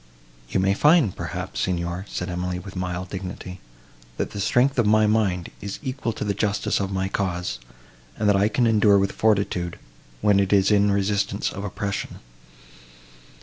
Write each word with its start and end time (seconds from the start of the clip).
"You 0.49 0.59
may 0.59 0.73
find, 0.73 1.15
perhaps, 1.15 1.59
Signor," 1.59 2.05
said 2.09 2.27
Emily, 2.27 2.57
with 2.57 2.75
mild 2.75 3.11
dignity, 3.11 3.59
"that 4.17 4.31
the 4.31 4.39
strength 4.39 4.79
of 4.79 4.87
my 4.87 5.05
mind 5.05 5.51
is 5.61 5.77
equal 5.83 6.11
to 6.13 6.23
the 6.23 6.33
justice 6.33 6.79
of 6.79 6.91
my 6.91 7.07
cause; 7.07 7.59
and 8.17 8.27
that 8.27 8.35
I 8.35 8.47
can 8.47 8.65
endure 8.65 8.97
with 8.97 9.11
fortitude, 9.11 9.77
when 10.19 10.39
it 10.39 10.51
is 10.51 10.71
in 10.71 10.89
resistance 10.89 11.51
of 11.51 11.63
oppression." 11.63 12.15